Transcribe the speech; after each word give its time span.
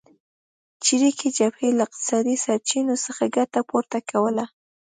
چریکي 0.83 1.29
جبهې 1.37 1.69
له 1.77 1.83
اقتصادي 1.87 2.35
سرچینو 2.45 2.95
څخه 3.05 3.23
ګټه 3.37 3.61
پورته 3.69 3.97
کوله. 4.11 4.45